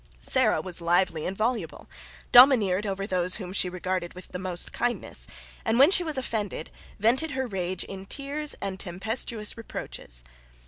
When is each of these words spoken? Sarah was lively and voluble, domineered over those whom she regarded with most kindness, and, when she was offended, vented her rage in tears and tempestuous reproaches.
Sarah 0.19 0.61
was 0.61 0.81
lively 0.81 1.27
and 1.27 1.37
voluble, 1.37 1.87
domineered 2.31 2.87
over 2.87 3.05
those 3.05 3.35
whom 3.35 3.53
she 3.53 3.69
regarded 3.69 4.15
with 4.15 4.35
most 4.35 4.71
kindness, 4.73 5.27
and, 5.63 5.77
when 5.77 5.91
she 5.91 6.03
was 6.03 6.17
offended, 6.17 6.71
vented 6.97 7.33
her 7.33 7.45
rage 7.45 7.83
in 7.83 8.07
tears 8.07 8.55
and 8.63 8.79
tempestuous 8.79 9.55
reproaches. 9.55 10.23